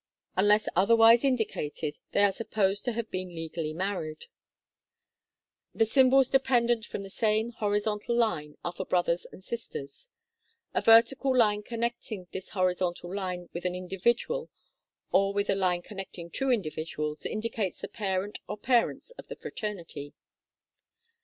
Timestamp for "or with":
15.11-15.51